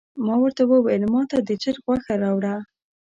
[0.25, 2.55] ما ورته وویل ماته د چرګ غوښه راوړه.